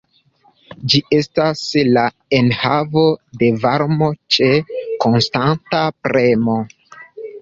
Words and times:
Ĝi 0.93 1.01
estas 1.17 1.61
la 1.97 2.05
enhavo 2.39 3.03
de 3.43 3.51
varmo 3.67 4.09
ĉe 4.37 4.49
konstanta 5.07 5.85
premo. 6.07 6.61